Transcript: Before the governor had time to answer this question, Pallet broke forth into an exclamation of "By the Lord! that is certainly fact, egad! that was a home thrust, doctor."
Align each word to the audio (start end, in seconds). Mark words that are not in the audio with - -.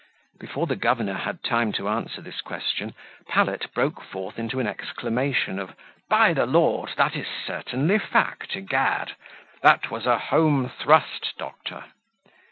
Before 0.39 0.65
the 0.65 0.75
governor 0.75 1.13
had 1.13 1.43
time 1.43 1.71
to 1.73 1.87
answer 1.87 2.21
this 2.21 2.41
question, 2.41 2.95
Pallet 3.27 3.71
broke 3.75 4.01
forth 4.03 4.39
into 4.39 4.59
an 4.59 4.65
exclamation 4.65 5.59
of 5.59 5.75
"By 6.09 6.33
the 6.33 6.47
Lord! 6.47 6.93
that 6.97 7.15
is 7.15 7.27
certainly 7.45 7.99
fact, 7.99 8.55
egad! 8.55 9.15
that 9.61 9.91
was 9.91 10.07
a 10.07 10.17
home 10.17 10.69
thrust, 10.71 11.33
doctor." 11.37 11.83